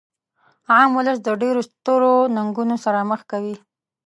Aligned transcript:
عام 0.71 0.89
ولس 0.97 1.17
د 1.23 1.29
ډیرو 1.41 1.61
سترو 1.69 2.13
ننګونو 2.35 2.75
سره 2.85 2.99
مخ 3.09 3.21
کوي. 3.31 3.55